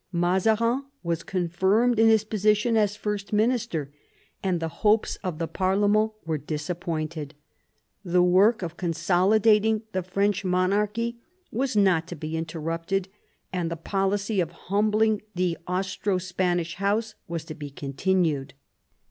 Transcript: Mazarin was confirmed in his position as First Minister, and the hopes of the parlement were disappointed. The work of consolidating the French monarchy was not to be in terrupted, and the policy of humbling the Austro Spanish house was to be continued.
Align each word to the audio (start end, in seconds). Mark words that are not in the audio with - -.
Mazarin 0.11 0.85
was 1.03 1.21
confirmed 1.21 1.99
in 1.99 2.07
his 2.07 2.23
position 2.23 2.75
as 2.75 2.95
First 2.95 3.31
Minister, 3.31 3.93
and 4.41 4.59
the 4.59 4.67
hopes 4.81 5.17
of 5.17 5.37
the 5.37 5.47
parlement 5.47 6.13
were 6.25 6.39
disappointed. 6.39 7.35
The 8.03 8.23
work 8.23 8.63
of 8.63 8.77
consolidating 8.77 9.83
the 9.91 10.01
French 10.01 10.43
monarchy 10.43 11.19
was 11.51 11.75
not 11.75 12.07
to 12.07 12.15
be 12.15 12.35
in 12.35 12.45
terrupted, 12.45 13.09
and 13.53 13.69
the 13.69 13.75
policy 13.77 14.41
of 14.41 14.49
humbling 14.73 15.21
the 15.35 15.55
Austro 15.67 16.17
Spanish 16.17 16.77
house 16.77 17.13
was 17.27 17.45
to 17.45 17.53
be 17.53 17.69
continued. 17.69 18.55